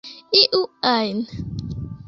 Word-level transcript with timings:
iu 0.41 0.61
ajn 0.95 1.17